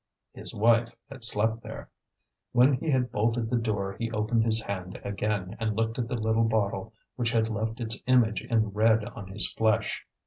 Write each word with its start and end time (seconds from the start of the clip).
His 0.33 0.51
wife 0.55 0.95
had 1.11 1.23
slept 1.23 1.61
there! 1.61 1.87
When 2.53 2.73
he 2.73 2.89
had 2.89 3.11
bolted 3.11 3.51
the 3.51 3.55
door 3.57 3.95
he 3.99 4.09
opened 4.09 4.43
his 4.45 4.59
hand 4.59 4.99
again 5.03 5.55
and 5.59 5.75
looked 5.75 5.99
at 5.99 6.07
the 6.07 6.19
little 6.19 6.45
bottle 6.45 6.91
which 7.17 7.29
had 7.29 7.51
left 7.51 7.79
its 7.79 8.01
image 8.07 8.41
in 8.41 8.69
red 8.71 9.05
on 9.05 9.27
his 9.27 9.51
flesh. 9.51 10.07